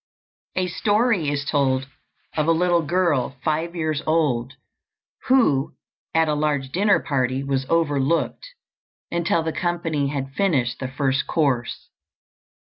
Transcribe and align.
A 0.55 0.65
story 0.67 1.29
is 1.29 1.45
told 1.45 1.87
of 2.35 2.47
a 2.47 2.51
little 2.51 2.81
girl, 2.81 3.35
five 3.43 3.75
years 3.75 4.01
old, 4.07 4.53
who 5.27 5.75
at 6.15 6.27
a 6.27 6.33
large 6.33 6.69
dinner 6.71 6.99
party 6.99 7.43
was 7.43 7.67
overlooked 7.69 8.55
until 9.11 9.43
the 9.43 9.53
company 9.53 10.07
had 10.07 10.33
finished 10.33 10.79
the 10.79 10.87
first 10.87 11.27
course. 11.27 11.89